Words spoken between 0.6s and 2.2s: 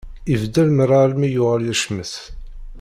merra almi yuɣal yecmet.